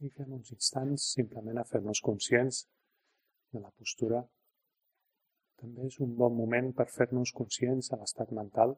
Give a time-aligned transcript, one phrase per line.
[0.00, 2.60] i que en uns instants simplement a fer-nos conscients
[3.52, 4.20] de la postura.
[5.60, 8.76] També és un bon moment per fer-nos conscients de l'estat mental.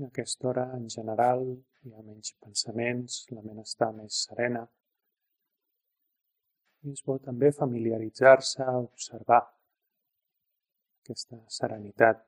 [0.00, 1.42] A aquesta hora, en general,
[1.86, 4.66] hi ha menys pensaments, la ment està més serena.
[6.82, 9.44] I és bo també familiaritzar-se, observar
[11.02, 12.22] aquesta serenitat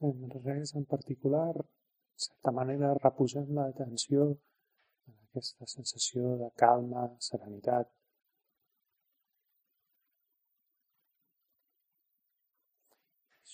[0.00, 7.90] fem res en particular, de certa manera reposem l'atenció en aquesta sensació de calma, serenitat.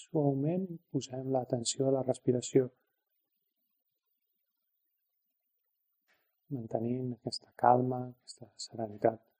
[0.02, 2.68] Suaument posem l'atenció a la respiració,
[6.52, 9.31] mantenint aquesta calma, aquesta serenitat.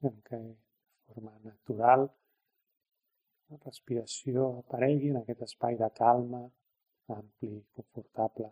[0.00, 0.54] Què de
[1.06, 2.06] forma natural
[3.50, 6.40] la respiració aparegui en aquest espai de calma,
[7.16, 8.48] ampli, confortable.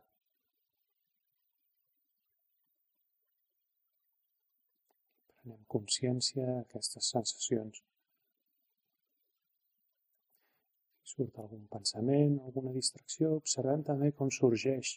[5.33, 7.83] Prenem consciència d'aquestes sensacions.
[11.05, 14.95] Si surt algun pensament, alguna distracció, observem també com sorgeix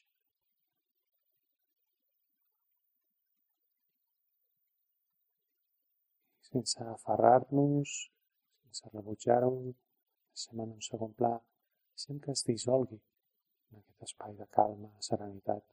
[6.65, 7.93] sense aferrar-nos,
[8.65, 9.53] sense rebutjar-ho,
[10.33, 11.33] deixem en un segon pla,
[11.95, 15.63] deixem que es dissolgui en aquest espai de calma, serenitat.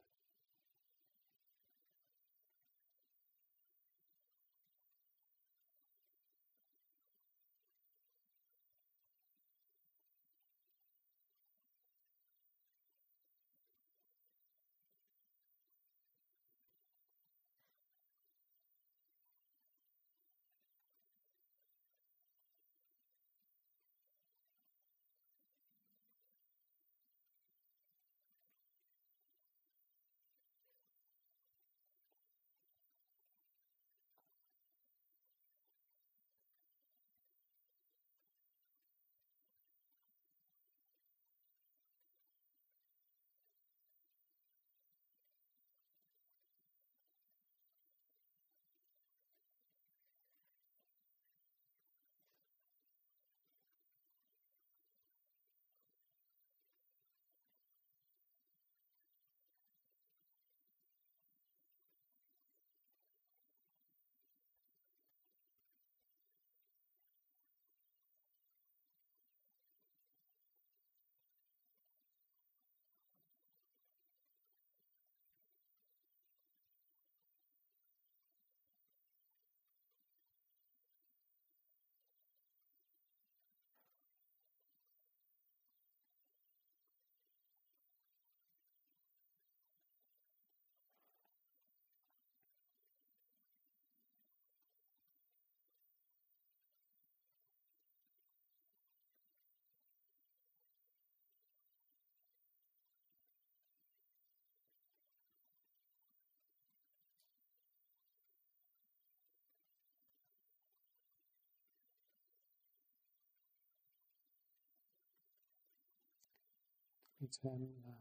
[117.15, 117.93] Utilitzem la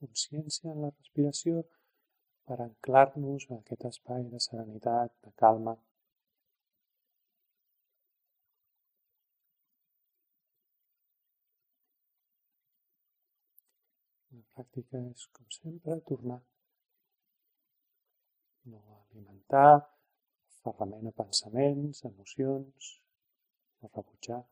[0.00, 1.62] consciència en la respiració
[2.50, 5.74] per anclar-nos en aquest espai de serenitat, de calma.
[14.36, 16.40] La pràctica és, com sempre, tornar.
[18.70, 19.80] No alimentar,
[20.62, 22.94] ferrament a pensaments, emocions,
[23.82, 24.44] no rebutjar.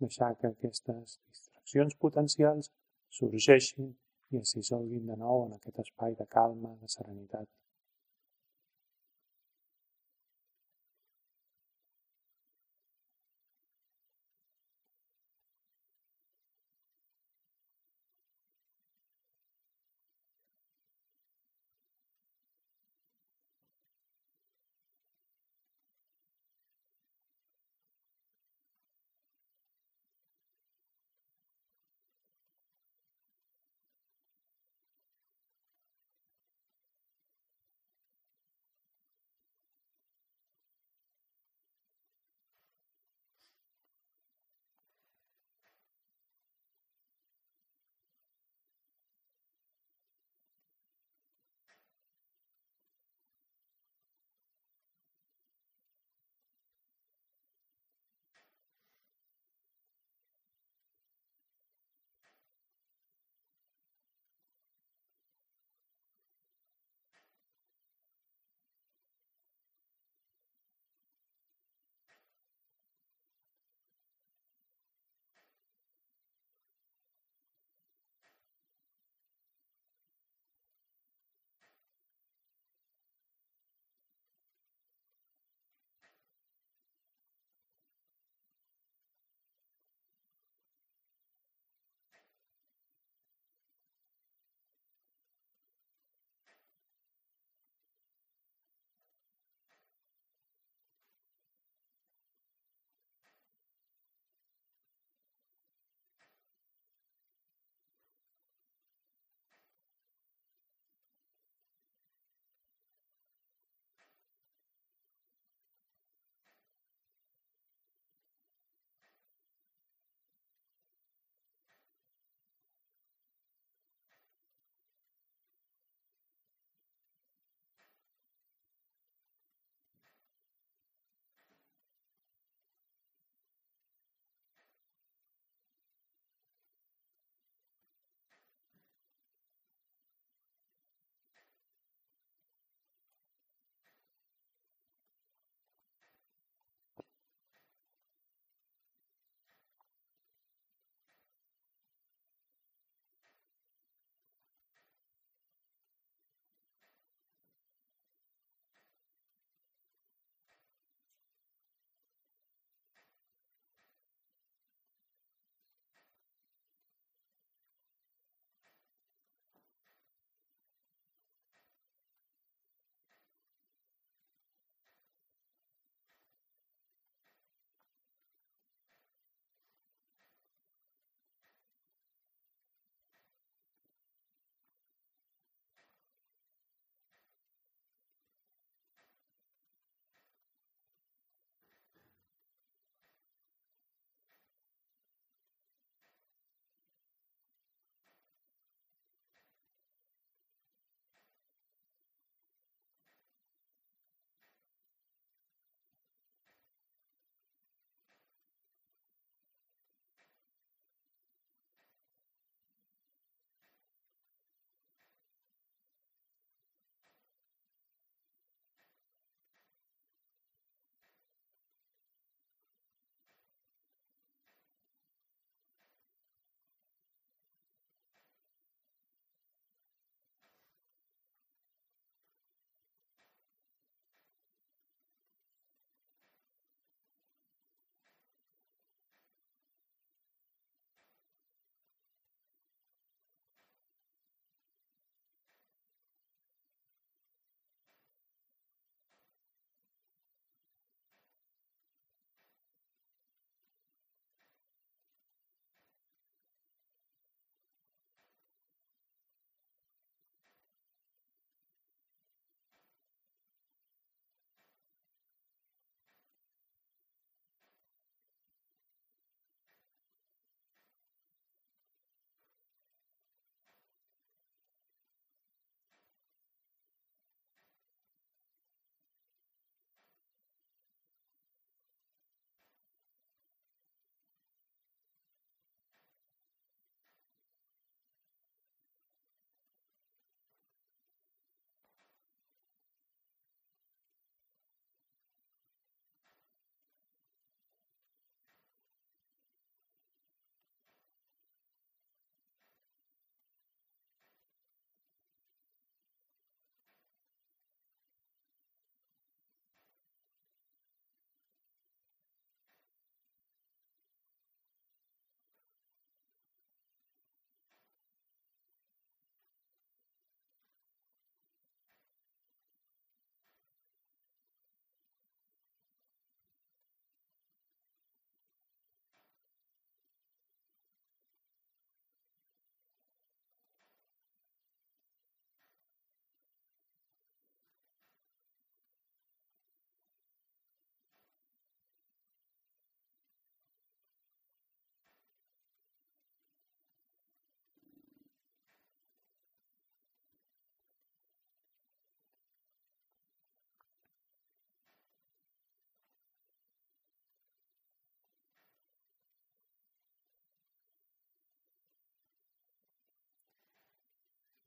[0.00, 1.20] Deixar que aquestes
[1.62, 2.70] accions potencials
[3.18, 3.90] sorgeixin
[4.32, 7.48] i es dissolguin de nou en aquest espai de calma, de serenitat.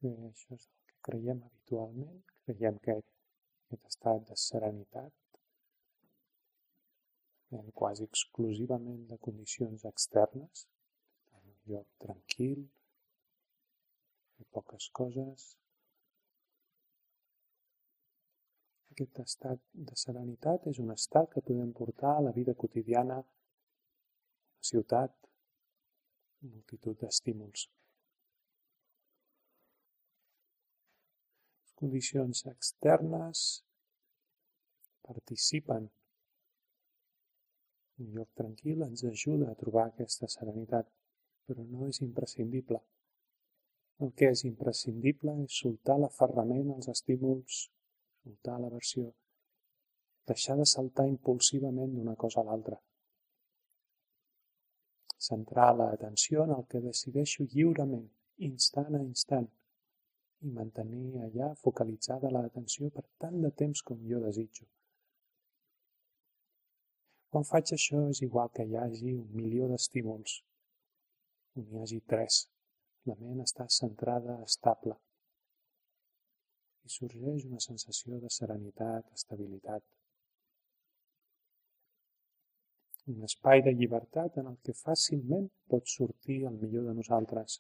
[0.06, 2.18] Bé, això és el que creiem habitualment.
[2.46, 5.40] Creiem que aquest estat de serenitat
[7.54, 10.66] ven quasi exclusivament de condicions externes,
[11.34, 12.60] en un lloc tranquil,
[14.38, 15.46] de poques coses.
[18.94, 23.26] Aquest estat de serenitat és un estat que podem portar a la vida quotidiana, a
[23.26, 25.18] la ciutat,
[26.54, 27.66] multitud d'estímuls.
[31.80, 33.46] Condicions externes
[35.06, 35.90] participen.
[38.04, 40.90] Un lloc tranquil ens ajuda a trobar aquesta serenitat,
[41.48, 42.82] però no és imprescindible.
[44.04, 47.62] El que és imprescindible és soltar l'aferrament als estímuls,
[48.24, 49.06] soltar la versió,
[50.28, 52.80] deixar de saltar impulsivament d'una cosa a l'altra.
[55.28, 58.10] Centrar l'atenció en el que decideixo lliurement,
[58.50, 59.48] instant a instant,
[60.46, 64.66] i mantenir allà focalitzada l'atenció per tant de temps com jo desitjo.
[67.36, 70.36] Quan faig això és igual que hi hagi un milió d'estímuls,
[71.60, 72.44] on hi hagi tres.
[73.10, 74.96] La ment està centrada, estable.
[76.86, 79.84] I sorgeix una sensació de serenitat, estabilitat.
[83.14, 87.60] Un espai de llibertat en el que fàcilment pot sortir el millor de nosaltres,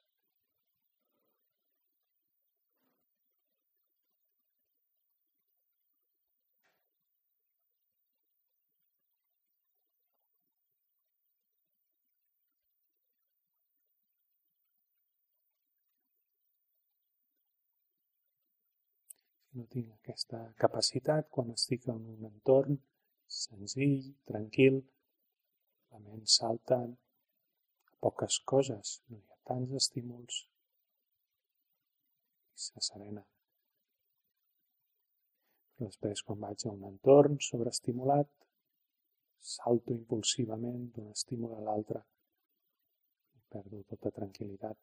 [19.55, 22.77] no tinc aquesta capacitat quan estic en un entorn
[23.35, 24.81] senzill, tranquil,
[25.91, 30.41] la ment salta a poques coses, no hi ha tants estímuls
[32.55, 33.23] i s'asserena.
[35.75, 38.29] Però després, quan vaig a un entorn sobreestimulat,
[39.55, 42.03] salto impulsivament d'un estímul a l'altre
[43.39, 44.77] i perdo tota tranquil·litat.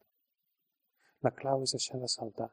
[1.27, 2.51] La clau és deixar de saltar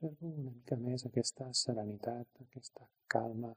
[0.00, 3.50] Observo una mica més aquesta serenitat, aquesta calma.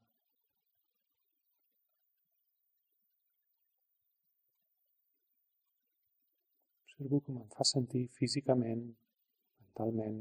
[6.84, 8.84] Observo com em fa sentir físicament,
[9.62, 10.20] mentalment,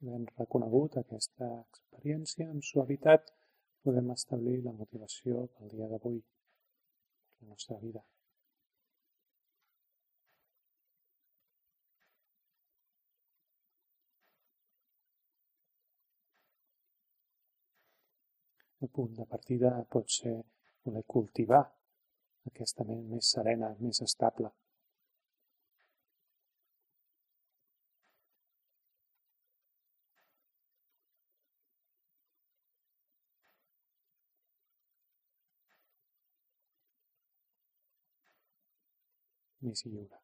[0.00, 3.26] Havent reconegut aquesta experiència amb suavitat,
[3.84, 6.22] podem establir la motivació pel dia d'avui,
[7.42, 8.00] la nostra vida.
[18.80, 20.38] El punt de partida pot ser
[20.88, 21.60] voler cultivar
[22.48, 24.54] aquesta ment més serena, més estable.
[39.62, 40.20] Més lliure.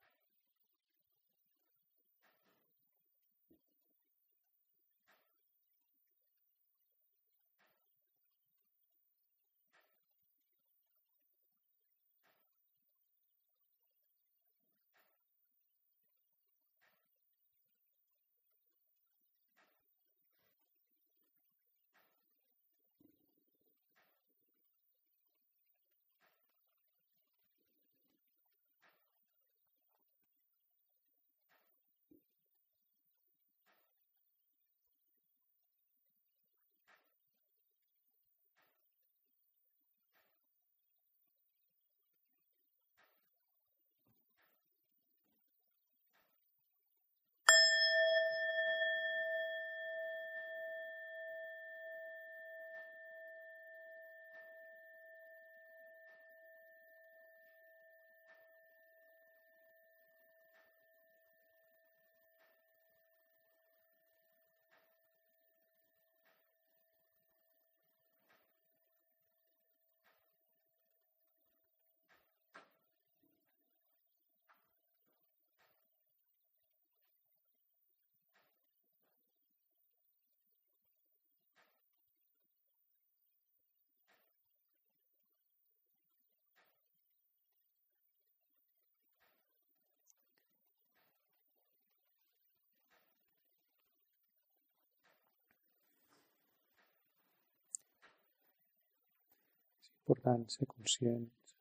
[100.06, 101.54] Important ser conscients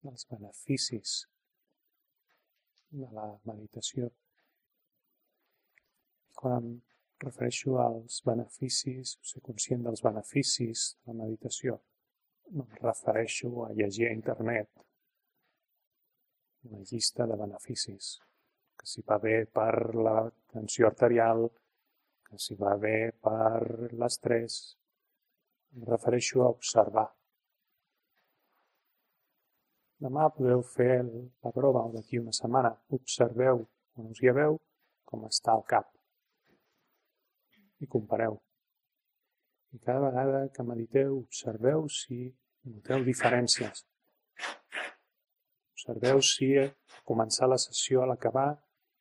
[0.00, 1.16] dels beneficis
[2.90, 4.08] de la meditació.
[6.40, 6.70] Quan em
[7.20, 11.76] refereixo als beneficis, ser conscient dels beneficis de la meditació,
[12.56, 14.86] no em refereixo a llegir a internet
[16.64, 18.16] una llista de beneficis,
[18.80, 20.18] que si va bé per la
[20.52, 21.48] tensió arterial,
[22.24, 24.60] que si va bé per l'estrès,
[25.76, 27.10] em refereixo a observar.
[30.00, 32.70] Demà podeu fer la prova o d'aquí una setmana.
[32.96, 34.56] Observeu, quan us hi veu,
[35.04, 35.90] com està el cap.
[37.84, 38.38] I compareu.
[39.76, 42.22] I cada vegada que mediteu, observeu si
[42.64, 43.84] noteu diferències.
[45.76, 46.50] Observeu si
[47.08, 48.48] començar la sessió a l'acabar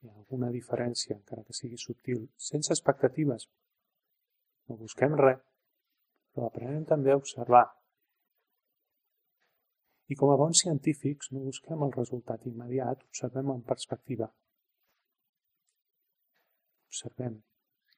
[0.02, 3.48] hi ha alguna diferència, encara que sigui subtil, sense expectatives.
[4.68, 5.42] No busquem res,
[6.36, 7.66] però aprenem també a observar.
[10.10, 14.30] I com a bons científics no busquem el resultat immediat, observem en perspectiva.
[16.90, 17.36] Observem,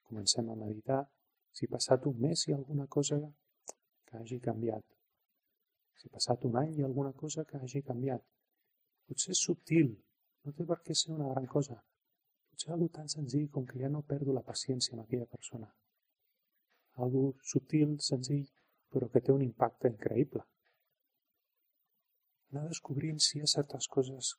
[0.08, 1.00] comencem a meditar,
[1.56, 3.16] si passat un mes hi ha alguna cosa
[4.08, 4.84] que hagi canviat.
[6.02, 8.24] Si passat un any hi ha alguna cosa que hagi canviat.
[9.08, 9.92] Potser és subtil,
[10.44, 11.80] no té per què ser una gran cosa.
[12.52, 15.72] Potser algo tan senzill com que ja no perdo la paciència amb aquella persona.
[17.04, 18.48] Algo subtil, senzill,
[18.92, 20.44] però que té un impacte increïble.
[22.52, 24.34] Anar descobrint si hi ha certes coses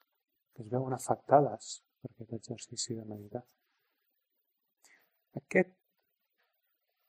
[0.54, 1.70] que es veuen afectades
[2.02, 3.42] per aquest exercici de meditar.
[5.40, 5.72] Aquest,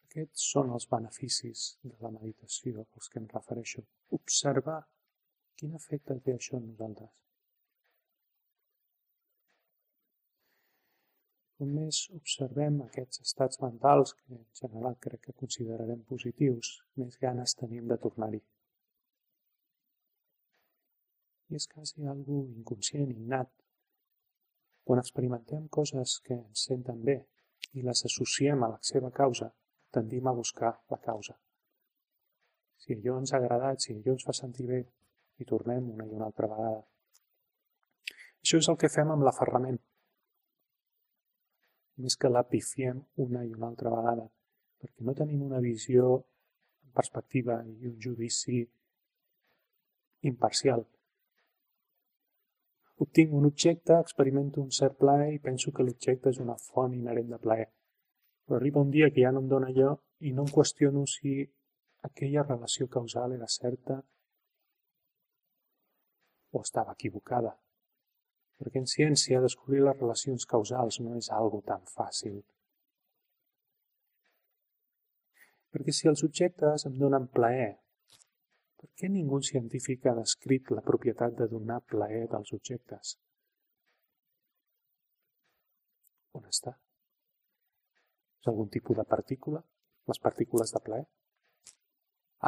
[0.06, 3.84] aquests són els beneficis de la meditació als que em refereixo.
[4.20, 4.78] Observar
[5.60, 7.12] quin efecte té això en nosaltres.
[11.58, 17.60] Com més observem aquests estats mentals, que en general crec que considerarem positius, més ganes
[17.60, 18.40] tenim de tornar-hi.
[21.54, 23.50] És quasi algo inconscient, innat.
[24.84, 27.20] Quan experimentem coses que ens senten bé
[27.78, 29.52] i les associem a la seva causa,
[29.94, 31.36] tendim a buscar la causa.
[32.82, 34.82] Si allò ens ha agradat, si allò ens fa sentir bé,
[35.38, 36.82] hi tornem una i una altra vegada.
[38.44, 39.78] Això és el que fem amb l'aferrament
[42.04, 44.26] més que l'apifiem una i una altra vegada,
[44.82, 48.64] perquè no tenim una visió en perspectiva i un judici
[50.30, 50.84] imparcial.
[53.04, 57.32] Obtinc un objecte, experimento un cert plaer i penso que l'objecte és una font inherent
[57.34, 57.68] de plaer.
[58.44, 59.90] Però arriba un dia que ja no em dóna allò
[60.28, 61.36] i no em qüestiono si
[62.08, 64.00] aquella relació causal era certa
[66.54, 67.54] o estava equivocada
[68.64, 72.38] perquè en ciència descobrir les relacions causals no és algo tan fàcil.
[75.74, 77.72] Perquè si els objectes em donen plaer,
[78.84, 83.14] per què ningú científic ha descrit la propietat de donar plaer dels objectes?
[86.36, 86.74] On està?
[88.42, 89.62] És algun tipus de partícula?
[90.12, 91.06] Les partícules de plaer?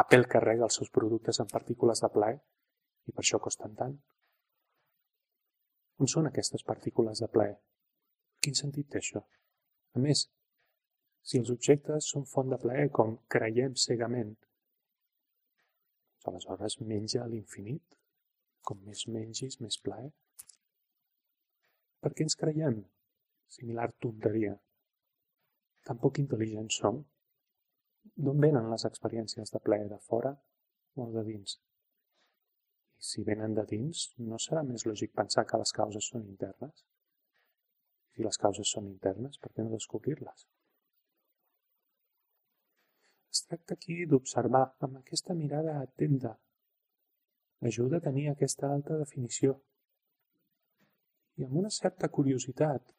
[0.02, 3.96] Apple carrega els seus productes en partícules de plaer i per això costen tant.
[6.04, 7.54] On són aquestes partícules de plaer?
[8.44, 9.24] Quin sentit té això?
[9.96, 10.26] A més,
[11.24, 14.36] si els objectes són font de plaer com creiem cegament,
[16.30, 17.98] aleshores menja a l'infinit?
[18.66, 20.10] Com més mengis, més plaer?
[22.02, 22.80] Per què ens creiem?
[23.56, 24.56] Similar tonteria.
[25.86, 26.98] Tan poc intel·ligents som?
[28.16, 30.34] D'on venen les experiències de plaer de fora
[30.96, 31.56] o de dins?
[32.96, 36.86] I si venen de dins, no serà més lògic pensar que les causes són internes?
[38.14, 40.46] Si les causes són internes, per què no descobrir-les?
[43.36, 46.34] Es tracta aquí d'observar amb aquesta mirada atenta.
[47.70, 49.56] Ajuda a tenir aquesta alta definició.
[51.36, 52.94] I amb una certa curiositat,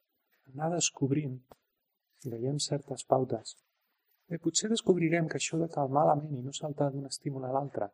[0.54, 1.38] anar descobrint
[2.22, 3.56] si veiem certes pautes.
[4.30, 7.54] Bé, potser descobrirem que això de calmar la ment i no saltar d'un estímul a
[7.56, 7.90] l'altre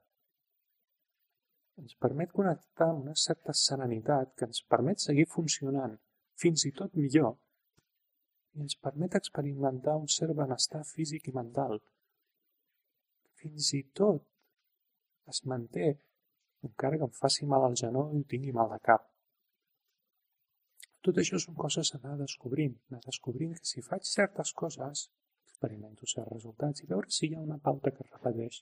[1.81, 5.95] ens permet connectar amb una certa serenitat que ens permet seguir funcionant
[6.43, 7.31] fins i tot millor
[8.53, 11.79] i ens permet experimentar un cert benestar físic i mental.
[13.43, 15.87] Fins i tot es manté
[16.67, 19.09] encara que em faci mal al genoll i tingui mal de cap.
[21.03, 25.09] Tot això són coses a anar descobrint, anar descobrint que si faig certes coses,
[25.49, 28.61] experimento certs resultats i veure si hi ha una pauta que es repeteix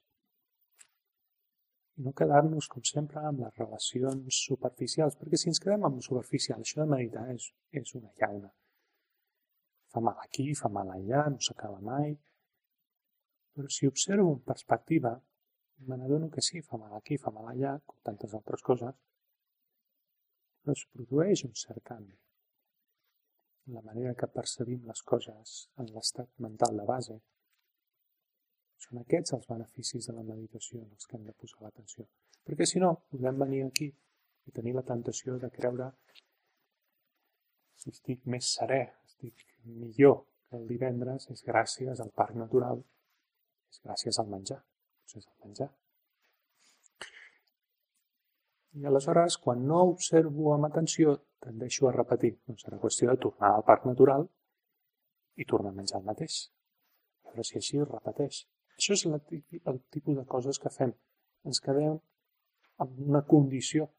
[2.02, 6.64] i no quedar-nos, com sempre, amb les relacions superficials, perquè si ens quedem amb superficial,
[6.64, 7.48] això de meditar és,
[7.82, 8.50] és una llauna.
[9.92, 12.16] Fa mal aquí, fa mal allà, no s'acaba mai.
[13.56, 15.12] Però si observo en perspectiva,
[15.88, 18.96] me n'adono que sí, fa mal aquí, fa mal allà, com tantes altres coses,
[20.62, 22.16] però es produeix un cert canvi.
[23.76, 27.18] La manera que percebim les coses en l'estat mental de base
[28.86, 32.08] són aquests els beneficis de la meditació en els que hem de posar l'atenció.
[32.46, 35.92] Perquè si no, podem venir aquí i tenir la tentació de creure
[37.82, 42.84] si estic més serè, estic millor que el divendres, és gràcies al parc natural,
[43.72, 44.60] és gràcies al menjar,
[45.08, 45.70] és el menjar.
[48.80, 52.38] I aleshores, quan no observo amb atenció, tendeixo a repetir.
[52.48, 54.28] Doncs serà qüestió de tornar al parc natural
[55.36, 56.38] i tornar a menjar el mateix.
[57.26, 58.46] A veure si així repeteix.
[58.78, 60.94] Això és el tipus de coses que fem.
[61.48, 61.98] Ens quedem
[62.84, 63.90] amb una condició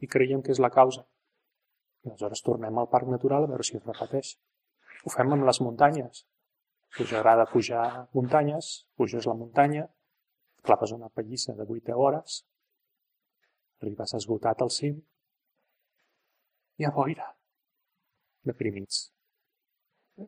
[0.00, 1.06] i creiem que és la causa.
[2.04, 4.34] I aleshores tornem al parc natural a veure si es repeteix.
[5.04, 6.26] Ho fem amb les muntanyes.
[6.90, 9.86] Si us agrada pujar muntanyes, puges la muntanya,
[10.66, 12.40] clapes una pallissa de 8 hores,
[13.80, 14.98] Arribes esgotat al cim
[16.80, 17.28] i a boira,
[18.44, 18.98] deprimits.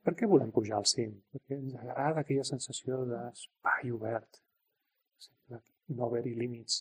[0.07, 1.19] Per què volem pujar al cim?
[1.35, 4.41] Perquè ens agrada aquella sensació d'espai obert,
[5.53, 5.61] de
[5.99, 6.79] no haver-hi límits.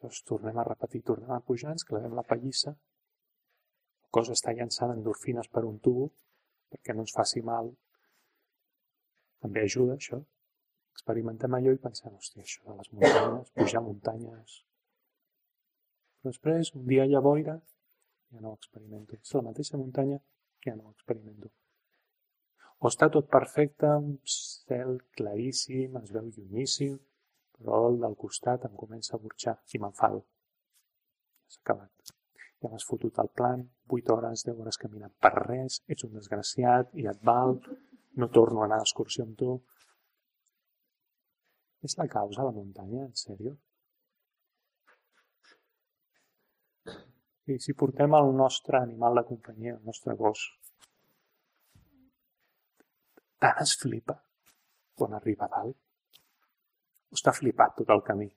[0.00, 4.96] Llavors tornem a repetir, tornem a pujar, ens clavem la pallissa, el cos està llançant
[4.96, 6.10] endorfines per un tubo
[6.74, 7.70] perquè no ens faci mal.
[9.44, 10.20] També ajuda això.
[10.94, 14.60] Experimentem allò i pensem, hòstia, això de les muntanyes, pujar muntanyes,
[16.24, 17.54] però després, un dia hi ha boira,
[18.32, 19.18] ja no ho experimento.
[19.20, 20.16] És la mateixa muntanya,
[20.64, 21.50] ja no ho experimento.
[22.80, 26.96] O està tot perfecte, un cel claríssim, es veu llunyíssim,
[27.58, 30.22] però el del costat em comença a burxar i m'enfado.
[30.24, 32.14] Ja s'ha acabat.
[32.64, 36.96] Ja m'has fotut el plan, 8 hores, 10 hores caminant per res, ets un desgraciat
[36.96, 37.58] i et val,
[38.20, 39.54] no torno a anar d'excursió amb tu.
[41.84, 43.54] És la causa la muntanya, en sèrio?
[47.52, 50.46] I si portem el nostre animal de companyia, el nostre gos,
[53.44, 54.16] tant es flipa
[54.96, 55.76] quan arriba a dalt.
[57.12, 58.30] O està flipat tot el camí.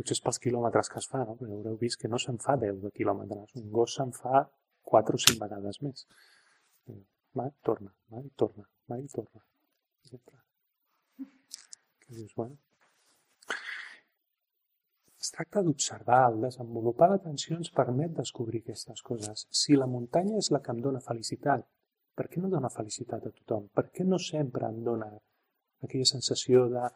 [0.00, 1.36] Potser és pels quilòmetres que es fa, no?
[1.36, 3.52] Però haureu vist que no se'n fa 10 de quilòmetres.
[3.60, 4.46] Un gos se'n fa
[4.94, 6.06] 4 o 5 vegades més.
[7.38, 9.44] Va, torna, va, torna, va, i torna.
[12.00, 12.56] Que dius, bueno,
[15.20, 19.44] es tracta d'observar, el desenvolupar l'atenció ens permet descobrir aquestes coses.
[19.62, 21.66] Si la muntanya és la que em dóna felicitat,
[22.16, 23.68] per què no dóna felicitat a tothom?
[23.76, 25.10] Per què no sempre em dóna
[25.86, 26.88] aquella sensació de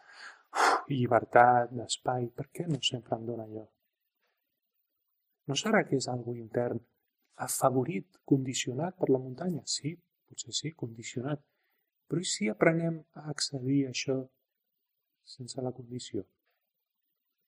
[0.89, 2.27] llibertat, d'espai?
[2.41, 3.65] Per què no sempre em dóna allò?
[5.49, 6.81] No serà que és algo intern,
[7.37, 9.63] afavorit, condicionat per la muntanya?
[9.67, 9.95] Sí,
[10.29, 11.43] potser sí, condicionat.
[12.09, 14.19] Però i si aprenem a accedir a això
[15.25, 16.25] sense la condició?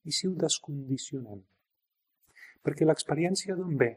[0.06, 1.42] I si ho descondicionem?
[2.64, 3.92] Perquè l'experiència d'on ve?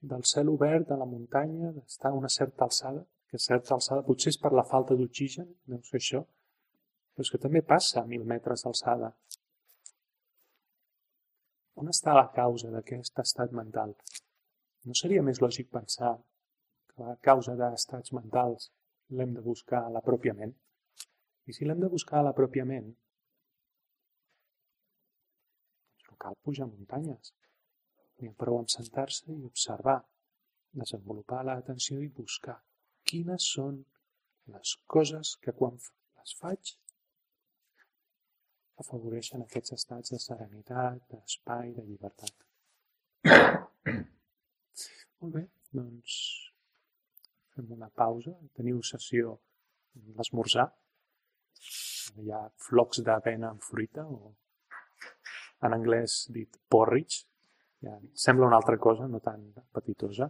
[0.00, 4.32] Del cel obert, de la muntanya, d'estar a una certa alçada, que certa alçada potser
[4.32, 6.22] és per la falta d'oxigen, no sé això,
[7.14, 9.12] però és que també passa a mil metres d'alçada.
[11.76, 13.92] On està la causa d'aquest estat mental?
[14.86, 16.12] No seria més lògic pensar
[16.92, 18.70] que la causa d'estats mentals
[19.18, 20.54] l'hem de buscar a la pròpia ment?
[21.46, 22.94] I si l'hem de buscar a la pròpia ment,
[26.26, 27.32] cal pujar muntanyes.
[28.18, 29.98] N'hi ha prou amb sentar-se i observar,
[30.80, 32.56] desenvolupar l'atenció i buscar
[33.10, 33.78] quines són
[34.54, 36.74] les coses que quan les faig
[38.82, 42.34] afavoreixen aquests estats de serenitat, d'espai, de llibertat.
[45.22, 46.16] Molt bé, doncs
[47.54, 48.34] fem una pausa.
[48.58, 49.36] Teniu sessió
[50.18, 50.66] l'esmorzar.
[52.20, 54.34] Hi ha flocs d'avena amb fruita o
[55.66, 57.24] en anglès dit porridge,
[57.84, 60.28] ja, sembla una altra cosa, no tan petitosa,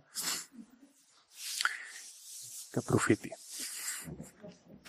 [2.73, 3.33] que aprofiti.